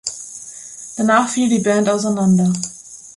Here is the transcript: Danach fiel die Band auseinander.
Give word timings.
Danach 0.97 1.29
fiel 1.29 1.47
die 1.47 1.59
Band 1.59 1.87
auseinander. 1.87 2.51